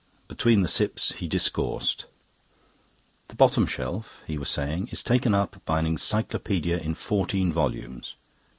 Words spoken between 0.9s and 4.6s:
he discoursed. "The bottom shelf," he was